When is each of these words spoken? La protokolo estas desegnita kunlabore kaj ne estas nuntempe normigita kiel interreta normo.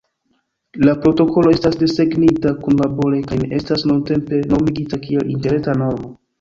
La 0.87 0.95
protokolo 1.03 1.51
estas 1.57 1.77
desegnita 1.83 2.55
kunlabore 2.65 3.21
kaj 3.29 3.39
ne 3.45 3.53
estas 3.61 3.87
nuntempe 3.93 4.43
normigita 4.57 5.03
kiel 5.07 5.33
interreta 5.39 5.81
normo. 5.87 6.15